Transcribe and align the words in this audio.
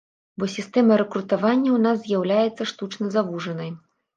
Бо 0.43 0.47
сістэма 0.53 0.97
рэкрутавання 1.01 1.69
ў 1.73 1.79
нас 1.85 1.97
з'яўляецца 2.07 2.69
штучна 2.73 3.13
завужанай. 3.19 3.71